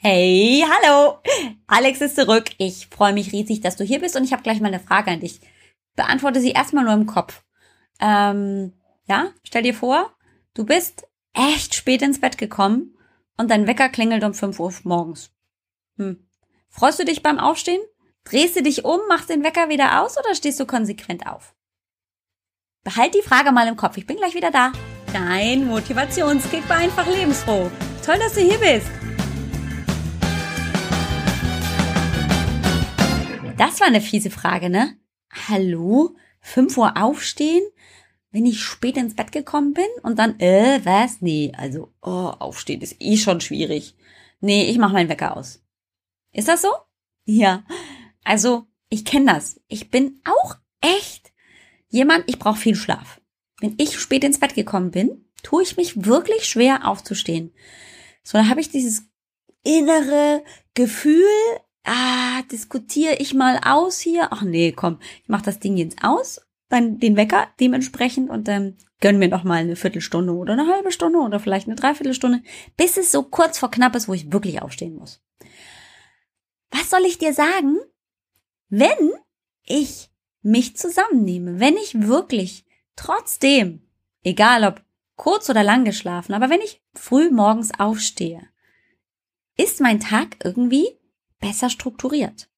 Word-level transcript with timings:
Hey, 0.00 0.64
hallo! 0.64 1.18
Alex 1.66 2.00
ist 2.00 2.14
zurück. 2.14 2.50
Ich 2.58 2.86
freue 2.86 3.12
mich 3.12 3.32
riesig, 3.32 3.62
dass 3.62 3.74
du 3.74 3.82
hier 3.82 3.98
bist 3.98 4.14
und 4.14 4.22
ich 4.22 4.32
habe 4.32 4.44
gleich 4.44 4.60
mal 4.60 4.68
eine 4.68 4.78
Frage 4.78 5.10
an 5.10 5.18
dich. 5.18 5.40
Beantworte 5.96 6.40
sie 6.40 6.52
erstmal 6.52 6.84
nur 6.84 6.94
im 6.94 7.06
Kopf. 7.06 7.42
Ähm, 7.98 8.74
ja, 9.08 9.32
stell 9.42 9.64
dir 9.64 9.74
vor, 9.74 10.14
du 10.54 10.64
bist 10.64 11.08
echt 11.34 11.74
spät 11.74 12.00
ins 12.02 12.20
Bett 12.20 12.38
gekommen 12.38 12.96
und 13.38 13.50
dein 13.50 13.66
Wecker 13.66 13.88
klingelt 13.88 14.22
um 14.22 14.34
5 14.34 14.60
Uhr 14.60 14.72
morgens. 14.84 15.32
Hm. 15.96 16.28
Freust 16.68 17.00
du 17.00 17.04
dich 17.04 17.24
beim 17.24 17.40
Aufstehen? 17.40 17.80
Drehst 18.22 18.54
du 18.54 18.62
dich 18.62 18.84
um, 18.84 19.00
machst 19.08 19.30
den 19.30 19.42
Wecker 19.42 19.68
wieder 19.68 20.00
aus 20.00 20.16
oder 20.16 20.32
stehst 20.36 20.60
du 20.60 20.66
konsequent 20.66 21.26
auf? 21.26 21.56
Behalt 22.84 23.16
die 23.16 23.22
Frage 23.22 23.50
mal 23.50 23.66
im 23.66 23.76
Kopf. 23.76 23.96
Ich 23.96 24.06
bin 24.06 24.18
gleich 24.18 24.36
wieder 24.36 24.52
da. 24.52 24.70
Dein 25.12 25.66
Motivationskick 25.66 26.68
war 26.68 26.76
einfach 26.76 27.08
lebensfroh. 27.08 27.68
Toll, 28.06 28.18
dass 28.20 28.34
du 28.34 28.42
hier 28.42 28.58
bist. 28.58 29.07
Das 33.58 33.80
war 33.80 33.88
eine 33.88 34.00
fiese 34.00 34.30
Frage, 34.30 34.70
ne? 34.70 34.96
Hallo? 35.48 36.14
5 36.42 36.78
Uhr 36.78 36.96
aufstehen? 36.96 37.64
Wenn 38.30 38.46
ich 38.46 38.62
spät 38.62 38.96
ins 38.96 39.16
Bett 39.16 39.32
gekommen 39.32 39.74
bin 39.74 39.88
und 40.04 40.16
dann, 40.20 40.38
äh, 40.38 40.80
was? 40.84 41.20
Nee, 41.22 41.52
also, 41.56 41.92
oh, 42.00 42.30
aufstehen 42.38 42.82
ist 42.82 42.94
eh 43.00 43.16
schon 43.16 43.40
schwierig. 43.40 43.96
Nee, 44.40 44.70
ich 44.70 44.78
mach 44.78 44.92
meinen 44.92 45.08
Wecker 45.08 45.36
aus. 45.36 45.60
Ist 46.32 46.46
das 46.46 46.62
so? 46.62 46.68
Ja. 47.24 47.64
Also, 48.22 48.68
ich 48.90 49.04
kenne 49.04 49.32
das. 49.32 49.60
Ich 49.66 49.90
bin 49.90 50.20
auch 50.24 50.54
echt 50.80 51.32
jemand, 51.88 52.28
ich 52.28 52.38
brauche 52.38 52.60
viel 52.60 52.76
Schlaf. 52.76 53.20
Wenn 53.58 53.74
ich 53.78 53.98
spät 53.98 54.22
ins 54.22 54.38
Bett 54.38 54.54
gekommen 54.54 54.92
bin, 54.92 55.24
tue 55.42 55.64
ich 55.64 55.76
mich 55.76 56.04
wirklich 56.04 56.44
schwer 56.44 56.86
aufzustehen. 56.86 57.52
So, 58.22 58.38
da 58.38 58.46
habe 58.46 58.60
ich 58.60 58.70
dieses 58.70 59.08
innere 59.64 60.44
Gefühl, 60.74 61.24
ah, 61.88 62.42
diskutiere 62.50 63.16
ich 63.16 63.34
mal 63.34 63.60
aus 63.64 63.98
hier. 63.98 64.28
Ach 64.30 64.42
nee, 64.42 64.72
komm, 64.72 64.98
ich 65.22 65.28
mach 65.28 65.42
das 65.42 65.58
Ding 65.58 65.76
jetzt 65.76 65.98
aus, 66.02 66.40
dann 66.68 66.98
den 66.98 67.16
Wecker 67.16 67.48
dementsprechend 67.60 68.30
und 68.30 68.48
dann 68.48 68.76
gönnen 69.00 69.18
mir 69.18 69.28
noch 69.28 69.44
mal 69.44 69.58
eine 69.58 69.76
Viertelstunde 69.76 70.32
oder 70.32 70.52
eine 70.52 70.66
halbe 70.66 70.92
Stunde 70.92 71.18
oder 71.18 71.40
vielleicht 71.40 71.66
eine 71.66 71.76
Dreiviertelstunde, 71.76 72.42
bis 72.76 72.96
es 72.96 73.12
so 73.12 73.22
kurz 73.22 73.58
vor 73.58 73.70
knapp 73.70 73.94
ist, 73.94 74.08
wo 74.08 74.14
ich 74.14 74.32
wirklich 74.32 74.60
aufstehen 74.60 74.96
muss. 74.96 75.22
Was 76.70 76.90
soll 76.90 77.04
ich 77.06 77.18
dir 77.18 77.32
sagen? 77.32 77.78
Wenn 78.68 79.12
ich 79.64 80.10
mich 80.42 80.76
zusammennehme, 80.76 81.60
wenn 81.60 81.76
ich 81.76 82.06
wirklich 82.06 82.66
trotzdem, 82.96 83.82
egal 84.22 84.64
ob 84.64 84.82
kurz 85.16 85.48
oder 85.48 85.62
lang 85.62 85.84
geschlafen, 85.84 86.34
aber 86.34 86.50
wenn 86.50 86.60
ich 86.60 86.82
früh 86.94 87.30
morgens 87.30 87.78
aufstehe, 87.78 88.42
ist 89.56 89.80
mein 89.80 90.00
Tag 90.00 90.36
irgendwie 90.44 90.97
besser 91.40 91.70
strukturiert. 91.70 92.48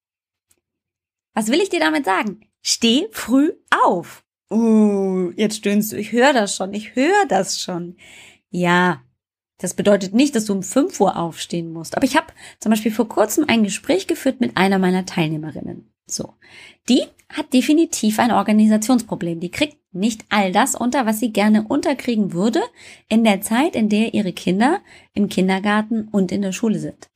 Was 1.33 1.47
will 1.47 1.61
ich 1.61 1.69
dir 1.69 1.79
damit 1.79 2.05
sagen? 2.05 2.41
Steh 2.61 3.07
früh 3.11 3.53
auf. 3.69 4.23
Uh, 4.51 5.31
jetzt 5.35 5.57
stöhnst 5.57 5.91
du. 5.91 5.97
Ich 5.97 6.11
höre 6.11 6.33
das 6.33 6.55
schon. 6.55 6.73
Ich 6.73 6.95
höre 6.95 7.25
das 7.27 7.59
schon. 7.59 7.95
Ja, 8.49 9.01
das 9.57 9.75
bedeutet 9.75 10.13
nicht, 10.13 10.35
dass 10.35 10.45
du 10.45 10.53
um 10.53 10.63
5 10.63 10.99
Uhr 10.99 11.15
aufstehen 11.15 11.71
musst. 11.71 11.95
Aber 11.95 12.05
ich 12.05 12.17
habe 12.17 12.33
zum 12.59 12.71
Beispiel 12.71 12.91
vor 12.91 13.07
kurzem 13.07 13.45
ein 13.47 13.63
Gespräch 13.63 14.07
geführt 14.07 14.41
mit 14.41 14.57
einer 14.57 14.79
meiner 14.79 15.05
Teilnehmerinnen. 15.05 15.91
So. 16.07 16.33
Die 16.89 17.03
hat 17.29 17.53
definitiv 17.53 18.19
ein 18.19 18.31
Organisationsproblem. 18.31 19.39
Die 19.39 19.51
kriegt 19.51 19.77
nicht 19.93 20.25
all 20.29 20.51
das 20.51 20.75
unter, 20.75 21.05
was 21.05 21.19
sie 21.19 21.31
gerne 21.31 21.63
unterkriegen 21.67 22.33
würde 22.33 22.61
in 23.07 23.23
der 23.23 23.41
Zeit, 23.41 23.75
in 23.75 23.87
der 23.87 24.13
ihre 24.13 24.33
Kinder 24.33 24.81
im 25.13 25.29
Kindergarten 25.29 26.07
und 26.09 26.31
in 26.31 26.41
der 26.41 26.51
Schule 26.53 26.79
sind. 26.79 27.10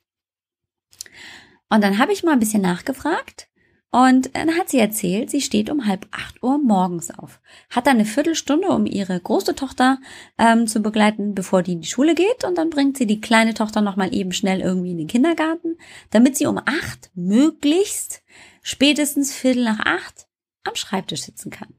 Und 1.70 1.84
dann 1.84 1.98
habe 1.98 2.14
ich 2.14 2.24
mal 2.24 2.34
ein 2.34 2.40
bisschen 2.40 2.62
nachgefragt 2.62 3.48
und 3.92 4.36
dann 4.36 4.58
hat 4.58 4.70
sie 4.70 4.80
erzählt, 4.80 5.30
sie 5.30 5.40
steht 5.40 5.70
um 5.70 5.88
halb 5.88 6.06
acht 6.12 6.44
Uhr 6.44 6.58
morgens 6.58 7.18
auf, 7.18 7.40
hat 7.70 7.88
dann 7.88 7.96
eine 7.96 8.06
Viertelstunde, 8.06 8.68
um 8.68 8.86
ihre 8.86 9.18
große 9.18 9.56
Tochter 9.56 10.00
ähm, 10.38 10.68
zu 10.68 10.82
begleiten, 10.82 11.34
bevor 11.34 11.64
die 11.64 11.72
in 11.72 11.82
die 11.82 11.88
Schule 11.88 12.14
geht 12.14 12.44
und 12.44 12.58
dann 12.58 12.70
bringt 12.70 12.98
sie 12.98 13.08
die 13.08 13.22
kleine 13.22 13.54
Tochter 13.54 13.80
nochmal 13.80 14.14
eben 14.14 14.34
schnell 14.34 14.60
irgendwie 14.60 14.92
in 14.92 14.98
den 14.98 15.08
Kindergarten, 15.08 15.78
damit 16.12 16.36
sie 16.36 16.46
um 16.46 16.58
acht 16.58 17.10
möglichst 17.16 18.22
spätestens 18.62 19.34
Viertel 19.34 19.64
nach 19.64 19.80
acht 19.80 20.28
am 20.66 20.76
Schreibtisch 20.76 21.22
sitzen 21.22 21.50
kann. 21.50 21.74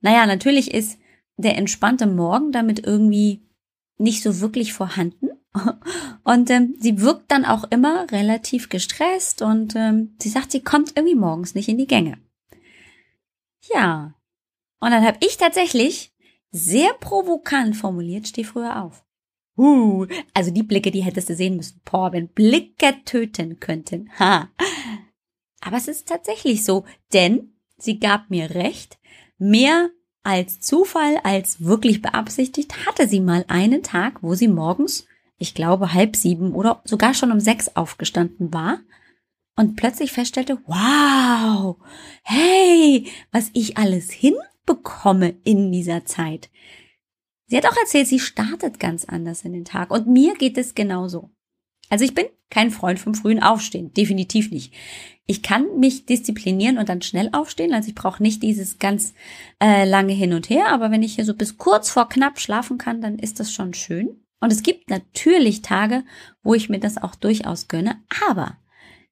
Naja, 0.00 0.24
natürlich 0.24 0.72
ist 0.72 0.98
der 1.36 1.58
entspannte 1.58 2.06
Morgen 2.06 2.52
damit 2.52 2.86
irgendwie 2.86 3.42
nicht 3.98 4.22
so 4.22 4.40
wirklich 4.40 4.72
vorhanden. 4.72 5.27
Und 6.24 6.50
ähm, 6.50 6.74
sie 6.78 7.00
wirkt 7.00 7.30
dann 7.30 7.44
auch 7.44 7.64
immer 7.70 8.10
relativ 8.10 8.68
gestresst 8.68 9.42
und 9.42 9.74
ähm, 9.76 10.14
sie 10.20 10.28
sagt, 10.28 10.52
sie 10.52 10.62
kommt 10.62 10.92
irgendwie 10.94 11.14
morgens 11.14 11.54
nicht 11.54 11.68
in 11.68 11.78
die 11.78 11.86
Gänge. 11.86 12.18
Ja. 13.72 14.14
Und 14.80 14.90
dann 14.90 15.04
habe 15.04 15.18
ich 15.20 15.36
tatsächlich 15.36 16.14
sehr 16.50 16.92
provokant 16.94 17.76
formuliert, 17.76 18.28
steh 18.28 18.44
früher 18.44 18.82
auf. 18.82 19.04
Uh, 19.56 20.06
also 20.34 20.52
die 20.52 20.62
Blicke, 20.62 20.92
die 20.92 21.02
hättest 21.02 21.28
du 21.28 21.34
sehen 21.34 21.56
müssen. 21.56 21.80
Boah, 21.84 22.12
wenn 22.12 22.28
Blicke 22.28 22.94
töten 23.04 23.58
könnten. 23.58 24.08
Ha. 24.18 24.48
Aber 25.60 25.76
es 25.76 25.88
ist 25.88 26.06
tatsächlich 26.06 26.64
so, 26.64 26.84
denn 27.12 27.54
sie 27.76 27.98
gab 27.98 28.30
mir 28.30 28.50
recht. 28.54 28.98
Mehr 29.36 29.90
als 30.22 30.60
Zufall, 30.60 31.18
als 31.24 31.64
wirklich 31.64 32.02
beabsichtigt, 32.02 32.86
hatte 32.86 33.08
sie 33.08 33.18
mal 33.18 33.44
einen 33.48 33.82
Tag, 33.82 34.22
wo 34.22 34.34
sie 34.34 34.46
morgens, 34.46 35.07
ich 35.38 35.54
glaube, 35.54 35.94
halb 35.94 36.16
sieben 36.16 36.52
oder 36.52 36.82
sogar 36.84 37.14
schon 37.14 37.32
um 37.32 37.40
sechs 37.40 37.76
aufgestanden 37.76 38.52
war 38.52 38.80
und 39.56 39.76
plötzlich 39.76 40.12
feststellte, 40.12 40.58
wow, 40.66 41.76
hey, 42.22 43.06
was 43.32 43.50
ich 43.54 43.76
alles 43.78 44.10
hinbekomme 44.10 45.34
in 45.44 45.72
dieser 45.72 46.04
Zeit. 46.04 46.50
Sie 47.46 47.56
hat 47.56 47.66
auch 47.66 47.76
erzählt, 47.76 48.08
sie 48.08 48.20
startet 48.20 48.78
ganz 48.78 49.04
anders 49.04 49.42
in 49.42 49.52
den 49.52 49.64
Tag 49.64 49.90
und 49.90 50.06
mir 50.06 50.34
geht 50.34 50.58
es 50.58 50.74
genauso. 50.74 51.30
Also 51.88 52.04
ich 52.04 52.14
bin 52.14 52.26
kein 52.50 52.70
Freund 52.70 52.98
vom 52.98 53.14
frühen 53.14 53.42
Aufstehen, 53.42 53.92
definitiv 53.94 54.50
nicht. 54.50 54.74
Ich 55.26 55.42
kann 55.42 55.78
mich 55.78 56.06
disziplinieren 56.06 56.78
und 56.78 56.88
dann 56.88 57.02
schnell 57.02 57.30
aufstehen, 57.32 57.72
also 57.72 57.88
ich 57.88 57.94
brauche 57.94 58.22
nicht 58.22 58.42
dieses 58.42 58.78
ganz 58.78 59.14
äh, 59.62 59.88
lange 59.88 60.12
hin 60.12 60.34
und 60.34 60.50
her, 60.50 60.68
aber 60.68 60.90
wenn 60.90 61.02
ich 61.02 61.14
hier 61.14 61.24
so 61.24 61.34
bis 61.34 61.58
kurz 61.58 61.90
vor 61.90 62.08
knapp 62.08 62.40
schlafen 62.40 62.78
kann, 62.78 63.00
dann 63.00 63.18
ist 63.18 63.40
das 63.40 63.52
schon 63.52 63.74
schön. 63.74 64.20
Und 64.40 64.52
es 64.52 64.62
gibt 64.62 64.90
natürlich 64.90 65.62
Tage, 65.62 66.04
wo 66.42 66.54
ich 66.54 66.68
mir 66.68 66.80
das 66.80 66.96
auch 66.96 67.14
durchaus 67.14 67.68
gönne, 67.68 68.02
aber 68.28 68.58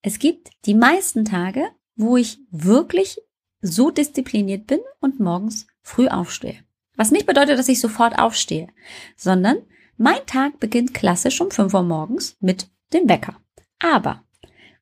es 0.03 0.19
gibt 0.19 0.51
die 0.67 0.75
meisten 0.75 1.25
Tage, 1.25 1.69
wo 1.97 2.17
ich 2.17 2.39
wirklich 2.51 3.21
so 3.61 3.91
diszipliniert 3.91 4.67
bin 4.67 4.81
und 5.01 5.19
morgens 5.19 5.67
früh 5.83 6.09
aufstehe. 6.09 6.63
Was 6.97 7.11
nicht 7.11 7.27
bedeutet, 7.27 7.59
dass 7.59 7.69
ich 7.69 7.81
sofort 7.81 8.19
aufstehe, 8.19 8.69
sondern 9.17 9.59
mein 9.97 10.25
Tag 10.27 10.61
beginnt 10.61 10.95
klassisch 10.95 11.41
um 11.41 11.51
5 11.51 11.73
Uhr 11.75 11.83
morgens 11.83 12.37
mit 12.41 12.69
dem 12.93 13.09
Wecker. 13.09 13.41
Aber, 13.79 14.25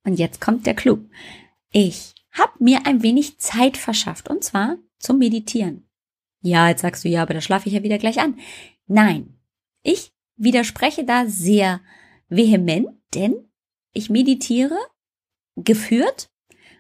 und 0.04 0.18
jetzt 0.18 0.40
kommt 0.40 0.66
der 0.66 0.74
Clou, 0.74 0.98
ich 1.70 2.14
habe 2.32 2.52
mir 2.58 2.86
ein 2.86 3.02
wenig 3.02 3.38
Zeit 3.38 3.76
verschafft 3.76 4.28
und 4.28 4.44
zwar 4.44 4.76
zum 4.98 5.18
Meditieren. 5.18 5.88
Ja, 6.40 6.68
jetzt 6.68 6.82
sagst 6.82 7.04
du 7.04 7.08
ja, 7.08 7.22
aber 7.22 7.34
da 7.34 7.40
schlafe 7.40 7.68
ich 7.68 7.74
ja 7.74 7.82
wieder 7.82 7.98
gleich 7.98 8.20
an. 8.20 8.38
Nein, 8.86 9.38
ich 9.82 10.13
widerspreche 10.36 11.04
da 11.04 11.26
sehr 11.26 11.80
vehement, 12.28 12.88
denn 13.14 13.48
ich 13.92 14.10
meditiere 14.10 14.76
geführt 15.56 16.30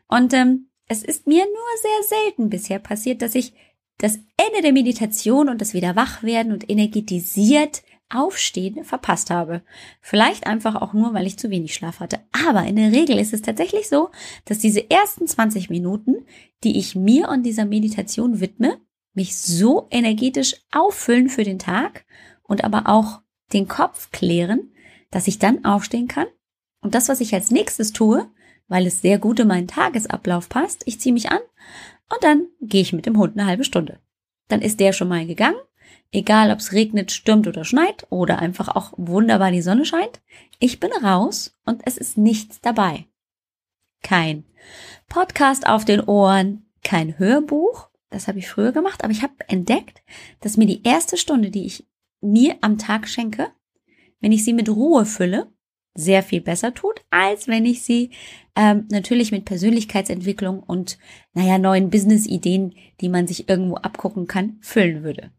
und 0.08 0.32
ähm, 0.32 0.68
es 0.86 1.02
ist 1.02 1.26
mir 1.26 1.44
nur 1.44 1.82
sehr 1.82 2.18
selten 2.18 2.50
bisher 2.50 2.78
passiert, 2.78 3.22
dass 3.22 3.34
ich 3.34 3.54
das 3.98 4.16
Ende 4.36 4.62
der 4.62 4.72
Meditation 4.72 5.48
und 5.48 5.60
das 5.60 5.72
Wiederwachwerden 5.72 6.52
und 6.52 6.68
energetisiert 6.68 7.82
Aufstehen 8.10 8.84
verpasst 8.84 9.30
habe. 9.30 9.62
Vielleicht 10.00 10.46
einfach 10.46 10.80
auch 10.80 10.92
nur, 10.92 11.14
weil 11.14 11.26
ich 11.26 11.38
zu 11.38 11.50
wenig 11.50 11.74
Schlaf 11.74 12.00
hatte. 12.00 12.20
Aber 12.46 12.64
in 12.64 12.76
der 12.76 12.92
Regel 12.92 13.18
ist 13.18 13.32
es 13.32 13.42
tatsächlich 13.42 13.88
so, 13.88 14.10
dass 14.44 14.58
diese 14.58 14.88
ersten 14.90 15.26
20 15.26 15.70
Minuten, 15.70 16.26
die 16.62 16.78
ich 16.78 16.94
mir 16.94 17.28
und 17.28 17.44
dieser 17.44 17.64
Meditation 17.64 18.40
widme, 18.40 18.78
mich 19.14 19.36
so 19.36 19.88
energetisch 19.90 20.56
auffüllen 20.70 21.28
für 21.28 21.44
den 21.44 21.58
Tag 21.58 22.04
und 22.42 22.62
aber 22.62 22.84
auch 22.86 23.22
den 23.52 23.68
Kopf 23.68 24.10
klären, 24.10 24.72
dass 25.10 25.28
ich 25.28 25.38
dann 25.38 25.64
aufstehen 25.64 26.08
kann. 26.08 26.26
Und 26.80 26.94
das, 26.94 27.08
was 27.08 27.20
ich 27.20 27.34
als 27.34 27.50
nächstes 27.50 27.92
tue, 27.92 28.28
weil 28.68 28.86
es 28.86 29.00
sehr 29.00 29.18
gut 29.18 29.40
in 29.40 29.48
meinen 29.48 29.68
Tagesablauf 29.68 30.48
passt, 30.48 30.82
ich 30.86 31.00
ziehe 31.00 31.12
mich 31.12 31.30
an 31.30 31.40
und 32.10 32.22
dann 32.22 32.46
gehe 32.60 32.82
ich 32.82 32.92
mit 32.92 33.06
dem 33.06 33.18
Hund 33.18 33.38
eine 33.38 33.46
halbe 33.46 33.64
Stunde. 33.64 34.00
Dann 34.48 34.62
ist 34.62 34.80
der 34.80 34.92
schon 34.92 35.08
mal 35.08 35.26
gegangen 35.26 35.56
Egal, 36.14 36.52
ob 36.52 36.60
es 36.60 36.72
regnet, 36.72 37.10
stürmt 37.10 37.48
oder 37.48 37.64
schneit 37.64 38.06
oder 38.08 38.38
einfach 38.38 38.68
auch 38.68 38.92
wunderbar 38.96 39.50
die 39.50 39.62
Sonne 39.62 39.84
scheint. 39.84 40.20
Ich 40.60 40.78
bin 40.78 40.92
raus 40.92 41.58
und 41.64 41.82
es 41.86 41.98
ist 41.98 42.16
nichts 42.16 42.60
dabei. 42.60 43.06
Kein 44.00 44.44
Podcast 45.08 45.66
auf 45.66 45.84
den 45.84 46.00
Ohren, 46.00 46.66
kein 46.84 47.18
Hörbuch. 47.18 47.88
Das 48.10 48.28
habe 48.28 48.38
ich 48.38 48.48
früher 48.48 48.70
gemacht, 48.70 49.02
aber 49.02 49.10
ich 49.10 49.24
habe 49.24 49.34
entdeckt, 49.48 50.04
dass 50.40 50.56
mir 50.56 50.66
die 50.66 50.84
erste 50.84 51.16
Stunde, 51.16 51.50
die 51.50 51.66
ich 51.66 51.84
mir 52.24 52.56
am 52.60 52.78
Tag 52.78 53.08
schenke, 53.08 53.48
wenn 54.20 54.32
ich 54.32 54.44
sie 54.44 54.52
mit 54.52 54.68
Ruhe 54.68 55.04
fülle, 55.04 55.52
sehr 55.94 56.22
viel 56.22 56.40
besser 56.40 56.74
tut, 56.74 57.02
als 57.10 57.46
wenn 57.46 57.64
ich 57.66 57.82
sie 57.82 58.10
ähm, 58.56 58.86
natürlich 58.90 59.30
mit 59.30 59.44
Persönlichkeitsentwicklung 59.44 60.60
und, 60.60 60.98
naja, 61.34 61.58
neuen 61.58 61.90
Business-Ideen, 61.90 62.74
die 63.00 63.08
man 63.08 63.26
sich 63.26 63.48
irgendwo 63.48 63.76
abgucken 63.76 64.26
kann, 64.26 64.58
füllen 64.60 65.04
würde. 65.04 65.30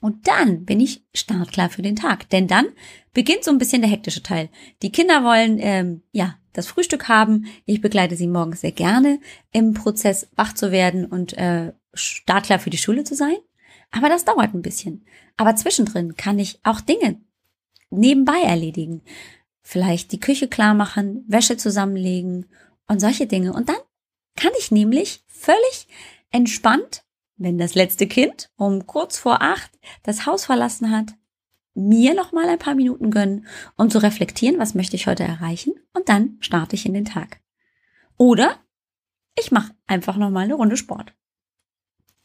Und 0.00 0.26
dann 0.26 0.64
bin 0.64 0.80
ich 0.80 1.04
startklar 1.14 1.68
für 1.68 1.82
den 1.82 1.94
Tag, 1.94 2.28
denn 2.30 2.48
dann 2.48 2.66
beginnt 3.12 3.44
so 3.44 3.50
ein 3.50 3.58
bisschen 3.58 3.82
der 3.82 3.90
hektische 3.90 4.22
Teil. 4.22 4.48
Die 4.82 4.92
Kinder 4.92 5.22
wollen 5.22 5.58
ähm, 5.60 6.02
ja 6.10 6.36
das 6.52 6.66
Frühstück 6.66 7.08
haben. 7.08 7.46
Ich 7.66 7.80
begleite 7.80 8.16
sie 8.16 8.26
morgens 8.26 8.62
sehr 8.62 8.72
gerne 8.72 9.20
im 9.52 9.74
Prozess, 9.74 10.28
wach 10.36 10.54
zu 10.54 10.72
werden 10.72 11.04
und 11.04 11.36
äh, 11.36 11.72
startklar 11.92 12.58
für 12.58 12.70
die 12.70 12.78
Schule 12.78 13.04
zu 13.04 13.14
sein. 13.14 13.36
Aber 13.90 14.08
das 14.08 14.24
dauert 14.24 14.54
ein 14.54 14.62
bisschen. 14.62 15.04
Aber 15.36 15.56
zwischendrin 15.56 16.14
kann 16.16 16.38
ich 16.38 16.60
auch 16.62 16.80
Dinge 16.80 17.20
nebenbei 17.90 18.40
erledigen. 18.42 19.02
Vielleicht 19.62 20.12
die 20.12 20.20
Küche 20.20 20.48
klar 20.48 20.74
machen, 20.74 21.24
Wäsche 21.28 21.56
zusammenlegen 21.56 22.46
und 22.86 23.00
solche 23.00 23.26
Dinge. 23.26 23.52
Und 23.52 23.68
dann 23.68 23.76
kann 24.36 24.52
ich 24.58 24.70
nämlich 24.70 25.24
völlig 25.26 25.88
entspannt, 26.30 27.04
wenn 27.36 27.58
das 27.58 27.74
letzte 27.74 28.06
Kind 28.06 28.50
um 28.56 28.86
kurz 28.86 29.18
vor 29.18 29.42
acht 29.42 29.70
das 30.02 30.26
Haus 30.26 30.44
verlassen 30.44 30.90
hat, 30.90 31.14
mir 31.74 32.14
noch 32.14 32.32
mal 32.32 32.48
ein 32.48 32.58
paar 32.58 32.74
Minuten 32.74 33.10
gönnen, 33.10 33.46
um 33.76 33.90
zu 33.90 34.02
reflektieren, 34.02 34.58
was 34.58 34.74
möchte 34.74 34.96
ich 34.96 35.06
heute 35.06 35.24
erreichen 35.24 35.72
und 35.94 36.08
dann 36.08 36.36
starte 36.40 36.76
ich 36.76 36.84
in 36.84 36.94
den 36.94 37.04
Tag. 37.04 37.40
Oder 38.16 38.56
ich 39.38 39.50
mache 39.50 39.74
einfach 39.86 40.16
noch 40.16 40.30
mal 40.30 40.44
eine 40.44 40.54
Runde 40.54 40.76
Sport. 40.76 41.14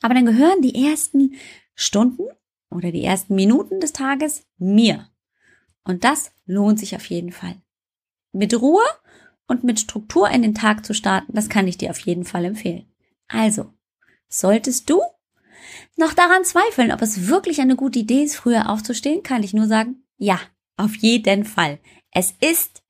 Aber 0.06 0.14
dann 0.14 0.28
gehören 0.28 0.62
die 0.62 0.86
ersten 0.86 1.34
Stunden 1.74 2.28
oder 2.70 2.92
die 2.92 3.04
ersten 3.04 3.34
Minuten 3.34 3.80
des 3.80 3.92
Tages 3.92 4.46
mir. 4.60 5.10
Und 5.84 6.04
das 6.04 6.32
lohnt 6.46 6.78
sich 6.78 6.96
auf 6.96 7.08
jeden 7.08 7.32
Fall. 7.32 7.56
Mit 8.32 8.54
Ruhe 8.54 8.84
und 9.48 9.64
mit 9.64 9.80
Struktur 9.80 10.30
in 10.30 10.44
den 10.44 10.54
Tag 10.54 10.86
zu 10.86 10.94
starten, 10.94 11.34
das 11.34 11.50
kann 11.50 11.68
ich 11.68 11.80
dir 11.80 11.90
auf 11.90 11.98
jeden 11.98 12.24
Fall 12.24 12.46
empfehlen. 12.46 12.86
Also, 13.28 13.74
solltest 14.30 14.92
du 14.92 15.02
noch 15.98 16.14
daran 16.14 16.46
zweifeln, 16.46 16.92
ob 16.92 17.02
es 17.02 17.28
wirklich 17.28 17.60
eine 17.60 17.76
gute 17.76 17.98
Idee 17.98 18.26
ist, 18.26 18.36
früher 18.36 18.70
aufzustehen, 18.70 19.24
kann 19.24 19.42
ich 19.42 19.56
nur 19.56 19.66
sagen, 19.66 20.04
ja, 20.18 20.40
auf 20.78 20.96
jeden 20.98 21.46
Fall. 21.46 21.80
Es 22.12 22.36
ist 22.42 22.84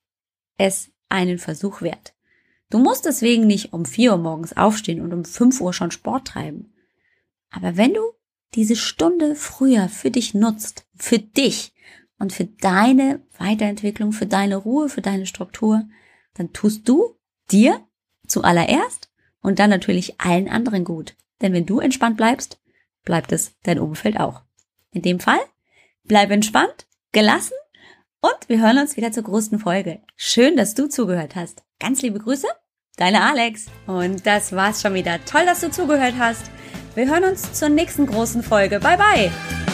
es 0.57 0.91
einen 1.07 1.39
Versuch 1.39 1.81
wert. 1.81 2.13
Du 2.69 2.77
musst 2.77 3.05
deswegen 3.05 3.47
nicht 3.47 3.71
um 3.71 3.85
vier 3.85 4.11
Uhr 4.11 4.17
morgens 4.17 4.57
aufstehen 4.57 4.99
und 4.99 5.13
um 5.13 5.23
fünf 5.23 5.61
Uhr 5.61 5.71
schon 5.71 5.91
Sport 5.91 6.27
treiben. 6.27 6.73
Aber 7.55 7.77
wenn 7.77 7.93
du 7.93 8.01
diese 8.53 8.75
Stunde 8.75 9.35
früher 9.35 9.89
für 9.89 10.11
dich 10.11 10.33
nutzt, 10.33 10.85
für 10.95 11.19
dich 11.19 11.73
und 12.19 12.33
für 12.33 12.45
deine 12.45 13.21
Weiterentwicklung, 13.37 14.11
für 14.11 14.25
deine 14.25 14.57
Ruhe, 14.57 14.89
für 14.89 15.01
deine 15.01 15.25
Struktur, 15.25 15.83
dann 16.33 16.53
tust 16.53 16.87
du 16.87 17.15
dir 17.51 17.81
zuallererst 18.27 19.09
und 19.41 19.59
dann 19.59 19.69
natürlich 19.69 20.19
allen 20.19 20.49
anderen 20.49 20.83
gut. 20.83 21.15
Denn 21.41 21.53
wenn 21.53 21.65
du 21.65 21.79
entspannt 21.79 22.17
bleibst, 22.17 22.59
bleibt 23.03 23.31
es 23.31 23.55
dein 23.63 23.79
Umfeld 23.79 24.19
auch. 24.19 24.41
In 24.91 25.01
dem 25.01 25.19
Fall, 25.19 25.39
bleib 26.03 26.31
entspannt, 26.31 26.87
gelassen 27.11 27.53
und 28.21 28.49
wir 28.49 28.61
hören 28.61 28.79
uns 28.79 28.97
wieder 28.97 29.11
zur 29.11 29.23
großen 29.23 29.59
Folge. 29.59 30.01
Schön, 30.15 30.57
dass 30.57 30.73
du 30.73 30.87
zugehört 30.89 31.35
hast. 31.35 31.63
Ganz 31.79 32.01
liebe 32.01 32.19
Grüße, 32.19 32.47
deine 32.97 33.21
Alex. 33.21 33.67
Und 33.85 34.25
das 34.25 34.53
war's 34.53 34.81
schon 34.81 34.93
wieder. 34.93 35.23
Toll, 35.25 35.45
dass 35.45 35.61
du 35.61 35.69
zugehört 35.69 36.15
hast. 36.17 36.49
Wir 36.95 37.09
hören 37.09 37.25
uns 37.25 37.51
zur 37.51 37.67
nächsten 37.67 38.05
großen 38.07 38.41
Folge. 38.41 38.79
Bye 38.79 38.97
bye. 38.97 39.64